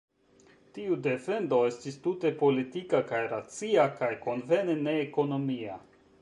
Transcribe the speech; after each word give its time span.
Tiu 0.77 0.95
defendo 1.07 1.59
estis 1.71 1.99
tute 2.07 2.31
politika 2.39 3.03
kaj 3.13 3.21
racia, 3.35 3.85
kaj 4.01 4.11
konvene 4.25 4.79
ne-ekonomia. 4.89 5.79